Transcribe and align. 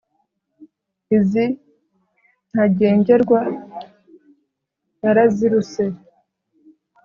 Izi 1.17 1.45
Ntagengerwa 2.51 3.39
naraziruse 4.99 5.83